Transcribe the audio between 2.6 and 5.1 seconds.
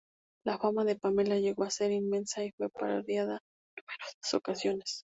parodiada en numerosas ocasiones.